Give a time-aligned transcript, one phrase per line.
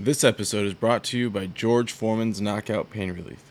[0.00, 3.47] This episode is brought to you by George Foreman's Knockout Pain Relief.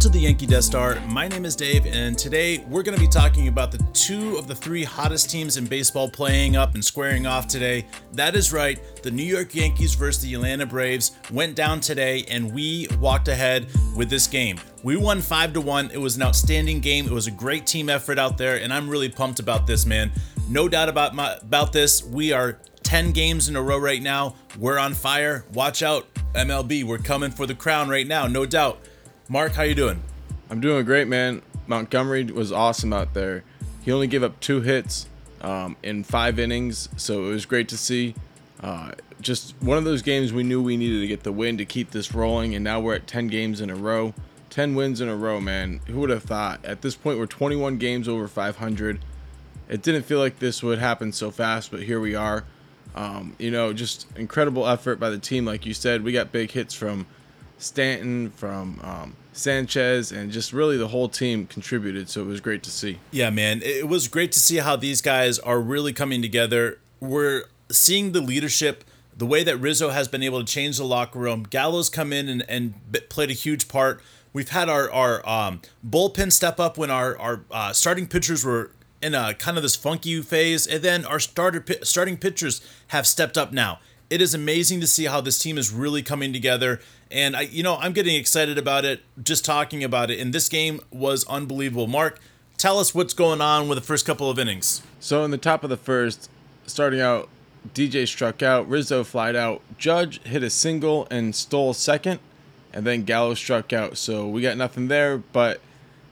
[0.00, 0.98] Welcome to the Yankee Death Star.
[1.08, 4.46] My name is Dave, and today we're going to be talking about the two of
[4.46, 7.84] the three hottest teams in baseball playing up and squaring off today.
[8.14, 12.50] That is right, the New York Yankees versus the Atlanta Braves went down today, and
[12.50, 14.58] we walked ahead with this game.
[14.82, 15.90] We won 5 to 1.
[15.90, 17.04] It was an outstanding game.
[17.04, 20.12] It was a great team effort out there, and I'm really pumped about this, man.
[20.48, 22.02] No doubt about my, about this.
[22.02, 24.36] We are 10 games in a row right now.
[24.58, 25.44] We're on fire.
[25.52, 26.84] Watch out, MLB.
[26.84, 28.80] We're coming for the crown right now, no doubt.
[29.32, 30.02] Mark, how you doing?
[30.50, 31.42] I'm doing great, man.
[31.68, 33.44] Montgomery was awesome out there.
[33.80, 35.08] He only gave up two hits
[35.40, 38.16] um, in five innings, so it was great to see.
[38.60, 41.64] Uh, just one of those games we knew we needed to get the win to
[41.64, 44.14] keep this rolling, and now we're at 10 games in a row.
[44.50, 45.80] 10 wins in a row, man.
[45.86, 46.64] Who would have thought?
[46.64, 48.98] At this point, we're 21 games over 500.
[49.68, 52.46] It didn't feel like this would happen so fast, but here we are.
[52.96, 55.44] Um, you know, just incredible effort by the team.
[55.44, 57.06] Like you said, we got big hits from
[57.60, 62.08] Stanton, from um, Sanchez, and just really the whole team contributed.
[62.08, 62.98] So it was great to see.
[63.10, 63.60] Yeah, man.
[63.62, 66.78] It was great to see how these guys are really coming together.
[66.98, 68.82] We're seeing the leadership,
[69.16, 71.44] the way that Rizzo has been able to change the locker room.
[71.44, 72.74] Gallo's come in and, and
[73.08, 74.02] played a huge part.
[74.32, 78.70] We've had our, our um, bullpen step up when our, our uh, starting pitchers were
[79.02, 83.36] in a kind of this funky phase, and then our starter starting pitchers have stepped
[83.38, 83.80] up now.
[84.08, 87.62] It is amazing to see how this team is really coming together and I, you
[87.62, 90.20] know, I'm getting excited about it just talking about it.
[90.20, 91.86] And this game was unbelievable.
[91.86, 92.20] Mark,
[92.56, 94.82] tell us what's going on with the first couple of innings.
[95.00, 96.30] So in the top of the first,
[96.66, 97.28] starting out,
[97.74, 102.20] DJ struck out, Rizzo flied out, Judge hit a single and stole second,
[102.72, 103.98] and then Gallo struck out.
[103.98, 105.18] So we got nothing there.
[105.18, 105.60] But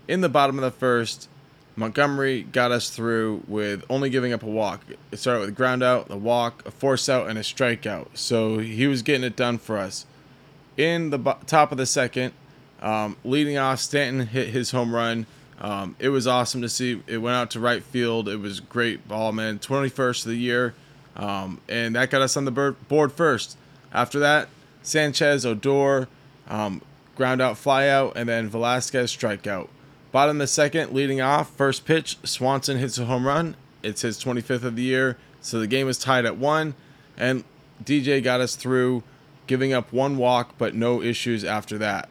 [0.08, 1.28] in the bottom of the first,
[1.76, 4.84] Montgomery got us through with only giving up a walk.
[5.12, 8.08] It started with a ground out, a walk, a force out, and a strikeout.
[8.14, 10.04] So he was getting it done for us
[10.78, 12.32] in the top of the second.
[12.80, 15.26] Um, leading off, Stanton hit his home run.
[15.60, 17.02] Um, it was awesome to see.
[17.06, 18.28] It went out to right field.
[18.28, 19.58] It was great ball, man.
[19.58, 20.74] 21st of the year.
[21.16, 23.58] Um, and that got us on the board first.
[23.92, 24.48] After that,
[24.82, 26.08] Sanchez, Odor,
[26.46, 26.80] um,
[27.16, 29.68] ground out, fly out, and then Velazquez strikeout.
[30.12, 33.56] Bottom of the second, leading off, first pitch, Swanson hits a home run.
[33.82, 35.18] It's his 25th of the year.
[35.40, 36.74] So the game is tied at one.
[37.16, 37.42] And
[37.84, 39.02] DJ got us through
[39.48, 42.08] giving up one walk, but no issues after that.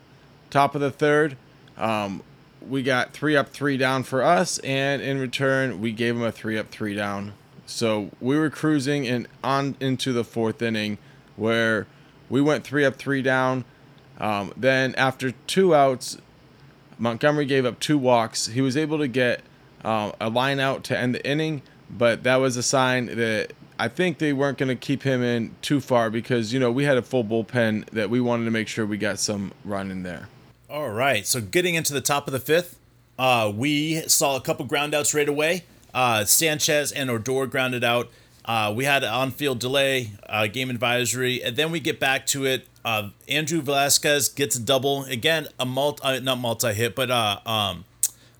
[0.50, 1.38] Top of the third,
[1.78, 2.22] um,
[2.68, 6.32] we got three up, three down for us, and in return, we gave them a
[6.32, 7.34] three up, three down.
[7.66, 10.98] So we were cruising and on into the fourth inning
[11.36, 11.88] where
[12.30, 13.64] we went three up, three down.
[14.20, 16.18] Um, then after two outs,
[16.98, 18.48] Montgomery gave up two walks.
[18.48, 19.42] He was able to get
[19.84, 23.88] uh, a line out to end the inning, but that was a sign that I
[23.88, 26.98] think they weren't going to keep him in too far because you know we had
[26.98, 30.28] a full bullpen that we wanted to make sure we got some run in there.
[30.70, 32.78] All right, so getting into the top of the fifth,
[33.18, 35.64] uh, we saw a couple groundouts right away.
[35.94, 38.10] Uh, Sanchez and Odor grounded out.
[38.44, 42.46] Uh, we had an on-field delay, uh, game advisory, and then we get back to
[42.46, 42.68] it.
[42.84, 47.86] Uh, Andrew Velazquez gets a double again, a multi, uh, not multi-hit, but um,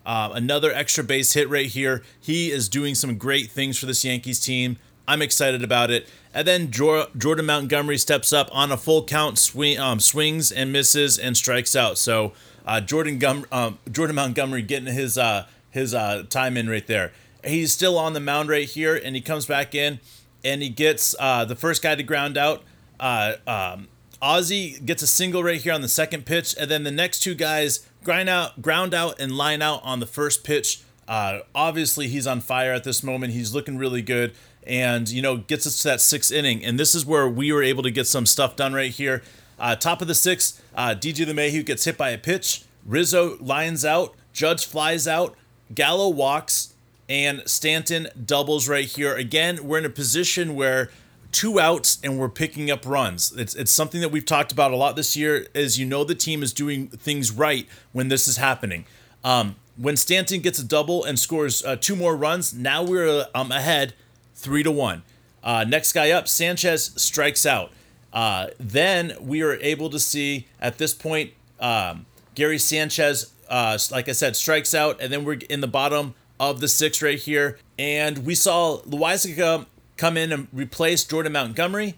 [0.04, 2.02] another extra base hit right here.
[2.20, 4.78] He is doing some great things for this Yankees team.
[5.08, 6.06] I'm excited about it.
[6.34, 11.18] And then Jordan Montgomery steps up on a full count, swing, um, swings and misses
[11.18, 11.98] and strikes out.
[11.98, 12.34] So
[12.66, 17.12] uh, Jordan Gum- um, Jordan Montgomery getting his uh, his uh, time in right there.
[17.42, 20.00] He's still on the mound right here, and he comes back in
[20.44, 22.62] and he gets uh, the first guy to ground out.
[23.00, 23.88] Uh, um,
[24.20, 27.34] Ozzie gets a single right here on the second pitch, and then the next two
[27.34, 30.82] guys grind out, ground out, and line out on the first pitch.
[31.06, 33.32] Uh, obviously, he's on fire at this moment.
[33.32, 34.34] He's looking really good
[34.68, 36.64] and you know gets us to that sixth inning.
[36.64, 39.22] And this is where we were able to get some stuff done right here.
[39.58, 42.62] Uh, top of the sixth, uh, DJ LeMahieu gets hit by a pitch.
[42.86, 44.14] Rizzo lines out.
[44.32, 45.34] Judge flies out.
[45.74, 46.74] Gallo walks,
[47.08, 49.16] and Stanton doubles right here.
[49.16, 50.90] Again, we're in a position where
[51.32, 53.32] two outs and we're picking up runs.
[53.36, 55.46] It's, it's something that we've talked about a lot this year.
[55.54, 58.86] As you know, the team is doing things right when this is happening.
[59.24, 63.52] Um, when Stanton gets a double and scores uh, two more runs, now we're um,
[63.52, 63.94] ahead
[64.38, 65.02] three to one.
[65.42, 67.72] Uh, next guy up, Sanchez strikes out.
[68.12, 74.08] Uh, then we are able to see at this point um, Gary Sanchez, uh, like
[74.08, 77.58] I said, strikes out, and then we're in the bottom of the six right here,
[77.78, 81.96] and we saw Loaisiga come in and replace Jordan Montgomery,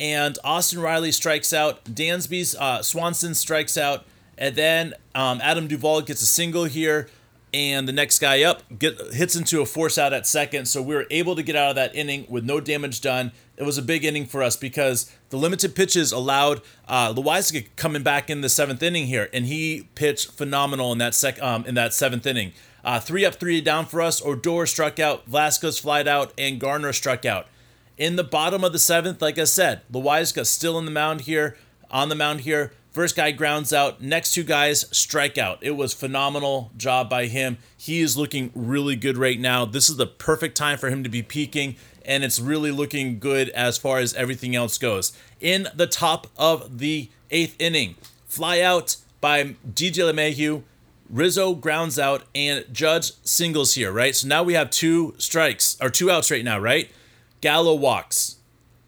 [0.00, 1.84] and Austin Riley strikes out.
[1.84, 4.04] Dansby's uh, Swanson strikes out,
[4.38, 7.08] and then um, Adam Duvall gets a single here,
[7.54, 10.66] and the next guy up get hits into a force out at second.
[10.66, 13.32] So we were able to get out of that inning with no damage done.
[13.56, 18.02] It was a big inning for us because the limited pitches allowed uh, Loaisiga coming
[18.02, 21.74] back in the seventh inning here, and he pitched phenomenal in that sec um, in
[21.74, 22.52] that seventh inning.
[22.84, 24.20] Uh, three up, three down for us.
[24.24, 27.46] Odor struck out, Velazquez flied out, and Gardner struck out
[27.96, 31.56] in the bottom of the seventh, like I said, Loaisiga still in the mound here,
[31.90, 32.72] on the mound here.
[32.92, 35.58] First guy grounds out, next two guys strike out.
[35.62, 37.56] It was phenomenal job by him.
[37.74, 39.64] He is looking really good right now.
[39.64, 43.48] This is the perfect time for him to be peaking, and it's really looking good
[43.50, 45.16] as far as everything else goes.
[45.40, 47.94] In the top of the eighth inning,
[48.26, 50.62] fly out by DJ LeMahieu.
[51.08, 54.14] Rizzo grounds out and Judge singles here, right?
[54.14, 56.90] So now we have two strikes or two outs right now, right?
[57.40, 58.36] Gallo walks.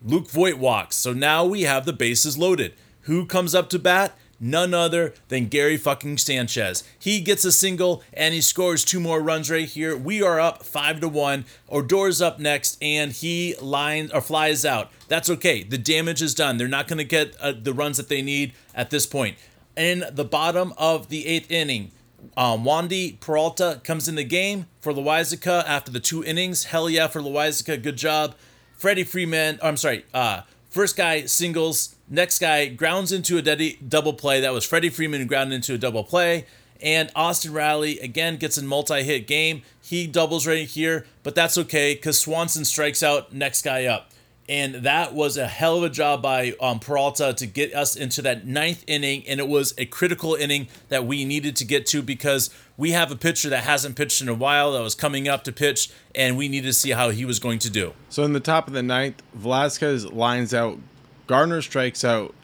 [0.03, 0.97] Luke Voit walks.
[0.97, 2.75] So now we have the bases loaded.
[3.05, 4.17] Who comes up to bat?
[4.41, 6.85] None other than Gary fucking Sanchez.
[6.99, 9.97] He gets a single and he scores two more runs right here.
[9.97, 11.45] We are up five to one.
[11.71, 14.91] Odor's up next and he lines or flies out.
[15.09, 15.63] That's okay.
[15.63, 16.59] The damage is done.
[16.59, 19.39] They're not going to get uh, the runs that they need at this point.
[19.77, 21.93] In the bottom of the eighth inning,
[22.37, 26.65] um, Wandy Peralta comes in the game for Loaisiga after the two innings.
[26.65, 27.81] Hell yeah for Loaisiga.
[27.83, 28.35] Good job.
[28.77, 31.94] Freddie Freeman, I'm sorry, uh, first guy singles.
[32.09, 33.43] Next guy grounds into a
[33.89, 34.41] double play.
[34.41, 36.47] That was Freddie Freeman grounded into a double play.
[36.83, 39.63] And Austin Riley again gets a multi hit game.
[39.81, 44.11] He doubles right here, but that's okay because Swanson strikes out next guy up
[44.49, 48.21] and that was a hell of a job by um, Peralta to get us into
[48.23, 52.03] that ninth inning, and it was a critical inning that we needed to get to
[52.03, 55.45] because we have a pitcher that hasn't pitched in a while that was coming up
[55.45, 57.95] to pitch, and we needed to see how he was going to do.
[58.11, 60.79] So in the top of the ninth, Velazquez lines out,
[61.27, 62.35] Gardner strikes out,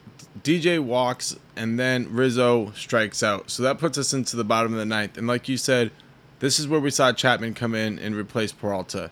[0.43, 3.49] DJ walks, and then Rizzo strikes out.
[3.49, 5.91] So that puts us into the bottom of the ninth, and like you said,
[6.39, 9.11] this is where we saw Chapman come in and replace Peralta.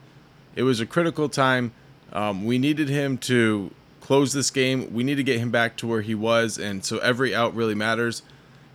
[0.56, 1.72] It was a critical time
[2.12, 3.72] um, we needed him to
[4.02, 4.94] close this game.
[4.94, 7.76] We need to get him back to where he was, and so every out really
[7.76, 8.24] matters.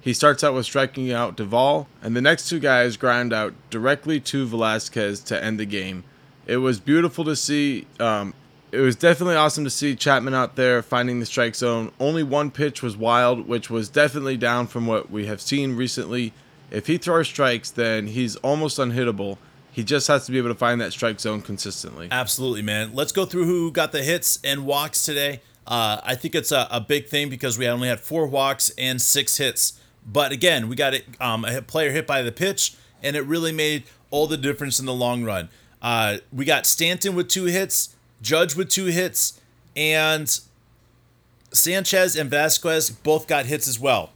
[0.00, 4.20] He starts out with striking out Duvall, and the next two guys grind out directly
[4.20, 6.04] to Velazquez to end the game.
[6.46, 7.86] It was beautiful to see.
[7.98, 8.34] Um,
[8.74, 11.92] it was definitely awesome to see Chapman out there finding the strike zone.
[12.00, 16.32] Only one pitch was wild, which was definitely down from what we have seen recently.
[16.72, 19.38] If he throws strikes, then he's almost unhittable.
[19.70, 22.08] He just has to be able to find that strike zone consistently.
[22.10, 22.94] Absolutely, man.
[22.94, 25.40] Let's go through who got the hits and walks today.
[25.66, 29.00] Uh, I think it's a, a, big thing because we only had four walks and
[29.00, 29.80] six hits.
[30.06, 33.52] But again, we got it, um, a player hit by the pitch, and it really
[33.52, 35.48] made all the difference in the long run.
[35.80, 39.40] Uh, we got Stanton with two hits, Judge with two hits,
[39.76, 40.40] and
[41.52, 44.10] Sanchez and Vasquez both got hits as well.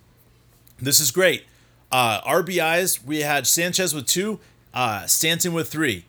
[0.81, 1.45] This is great.
[1.91, 4.41] Uh, RBIs, we had Sanchez with two
[4.75, 6.05] uh, Stanton with three.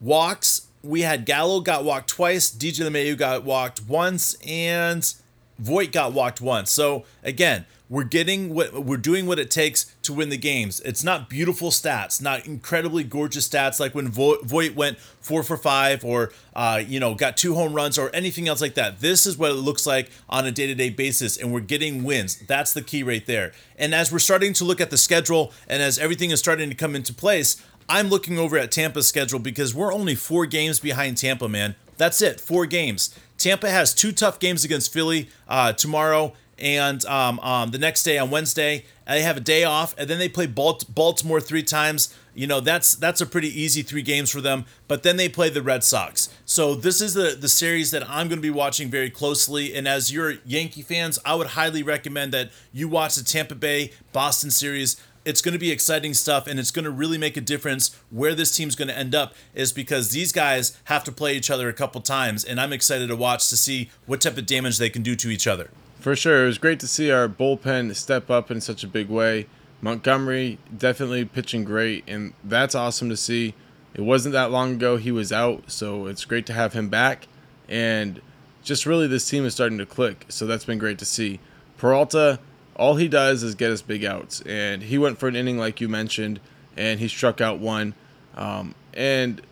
[0.00, 5.12] Walks, we had Gallo got walked twice, DJ LeMahieu got walked once, and
[5.58, 6.70] Voit got walked once.
[6.70, 10.80] So again, we're getting what we're doing what it takes to win the games.
[10.80, 16.04] It's not beautiful stats, not incredibly gorgeous stats like when Voit went four for five
[16.04, 19.00] or uh, you know got two home runs or anything else like that.
[19.00, 22.36] This is what it looks like on a day-to-day basis, and we're getting wins.
[22.36, 23.52] That's the key right there.
[23.78, 26.76] And as we're starting to look at the schedule and as everything is starting to
[26.76, 31.16] come into place, I'm looking over at Tampa's schedule because we're only four games behind
[31.16, 31.76] Tampa, man.
[31.96, 33.14] That's it, four games.
[33.38, 38.18] Tampa has two tough games against Philly uh, tomorrow and um, um, the next day
[38.18, 38.84] on Wednesday.
[39.06, 42.14] They have a day off, and then they play Baltimore three times.
[42.32, 44.66] You know that's that's a pretty easy three games for them.
[44.86, 46.28] But then they play the Red Sox.
[46.44, 49.74] So this is the the series that I'm going to be watching very closely.
[49.74, 53.92] And as your Yankee fans, I would highly recommend that you watch the Tampa Bay
[54.12, 57.40] Boston series it's going to be exciting stuff and it's going to really make a
[57.40, 61.36] difference where this team's going to end up is because these guys have to play
[61.36, 64.46] each other a couple times and I'm excited to watch to see what type of
[64.46, 65.70] damage they can do to each other.
[66.00, 66.44] For sure.
[66.44, 69.46] It was great to see our bullpen step up in such a big way.
[69.82, 73.54] Montgomery definitely pitching great and that's awesome to see.
[73.94, 77.28] It wasn't that long ago he was out, so it's great to have him back
[77.68, 78.20] and
[78.62, 80.26] just really this team is starting to click.
[80.28, 81.40] So that's been great to see.
[81.76, 82.40] Peralta
[82.80, 84.40] all he does is get us big outs.
[84.46, 86.40] And he went for an inning, like you mentioned,
[86.78, 87.94] and he struck out one.
[88.36, 89.42] Um, and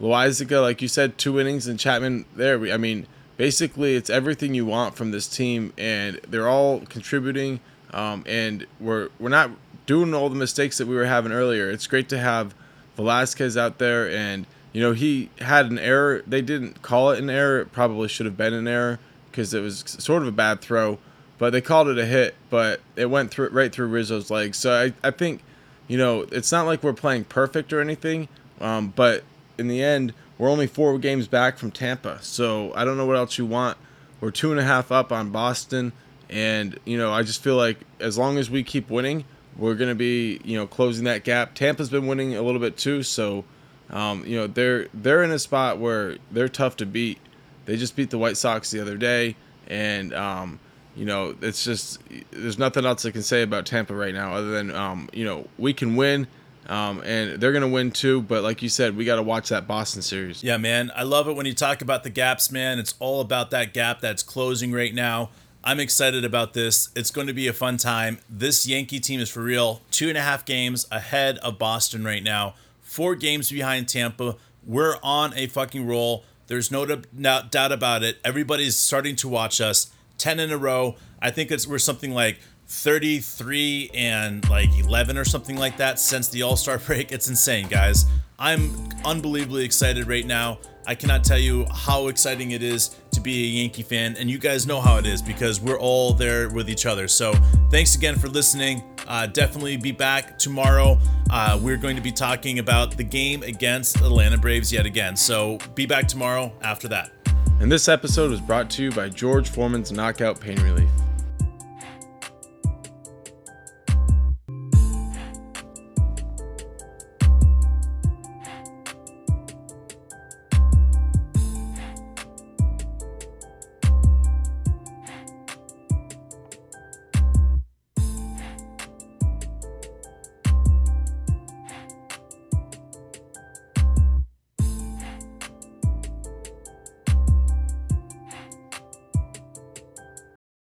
[0.00, 2.60] Loaisiga, like you said, two innings, and Chapman there.
[2.72, 7.60] I mean, basically, it's everything you want from this team, and they're all contributing.
[7.92, 9.50] Um, and we're we're not
[9.86, 11.70] doing all the mistakes that we were having earlier.
[11.70, 12.54] It's great to have
[12.96, 16.22] Velazquez out there, and you know he had an error.
[16.26, 17.60] They didn't call it an error.
[17.60, 18.98] It probably should have been an error
[19.30, 20.98] because it was sort of a bad throw,
[21.38, 24.56] but they called it a hit, but it went through right through Rizzo's legs.
[24.56, 25.42] So I, I think,
[25.88, 28.28] you know, it's not like we're playing perfect or anything,
[28.60, 29.24] um, but
[29.58, 32.18] in the end, we're only four games back from Tampa.
[32.22, 33.78] So I don't know what else you want.
[34.20, 35.92] We're two and a half up on Boston,
[36.30, 39.24] and you know, I just feel like as long as we keep winning,
[39.56, 41.54] we're gonna be, you know, closing that gap.
[41.54, 43.44] Tampa's been winning a little bit too, so
[43.90, 47.18] um, you know they're they're in a spot where they're tough to beat.
[47.66, 50.60] They just beat the White Sox the other day, and um,
[50.94, 52.00] you know it's just
[52.30, 55.46] there's nothing else I can say about Tampa right now other than um, you know
[55.58, 56.26] we can win.
[56.68, 59.66] Um, and they're gonna win too, but like you said, we got to watch that
[59.66, 60.42] Boston series.
[60.42, 62.78] Yeah, man, I love it when you talk about the gaps, man.
[62.78, 65.30] It's all about that gap that's closing right now.
[65.62, 66.90] I'm excited about this.
[66.94, 68.18] It's going to be a fun time.
[68.30, 69.82] This Yankee team is for real.
[69.90, 72.54] Two and a half games ahead of Boston right now
[72.86, 74.36] four games behind Tampa.
[74.64, 76.24] We're on a fucking roll.
[76.46, 78.18] There's no doubt about it.
[78.24, 79.90] Everybody's starting to watch us.
[80.18, 80.96] 10 in a row.
[81.20, 86.28] I think it's we're something like 33 and like 11 or something like that since
[86.28, 87.12] the All Star break.
[87.12, 88.06] It's insane, guys.
[88.38, 90.58] I'm unbelievably excited right now.
[90.88, 94.38] I cannot tell you how exciting it is to be a Yankee fan, and you
[94.38, 97.08] guys know how it is because we're all there with each other.
[97.08, 97.32] So,
[97.70, 98.84] thanks again for listening.
[99.08, 100.98] Uh, definitely be back tomorrow.
[101.28, 105.16] Uh, we're going to be talking about the game against Atlanta Braves yet again.
[105.16, 107.10] So, be back tomorrow after that.
[107.58, 110.90] And this episode was brought to you by George Foreman's Knockout Pain Relief.